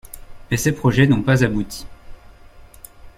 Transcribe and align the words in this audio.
Mais 0.49 0.57
ces 0.57 0.71
projets 0.71 1.05
n'ont 1.05 1.21
pas 1.21 1.43
abouti. 1.45 1.85